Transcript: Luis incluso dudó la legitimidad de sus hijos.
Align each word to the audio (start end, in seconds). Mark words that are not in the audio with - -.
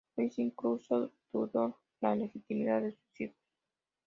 Luis 0.15 0.39
incluso 0.39 1.11
dudó 1.31 1.77
la 1.99 2.15
legitimidad 2.15 2.81
de 2.81 2.93
sus 2.93 3.21
hijos. 3.21 3.37